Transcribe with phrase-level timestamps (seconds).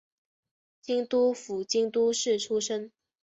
[0.81, 2.91] 京都府京都市出身。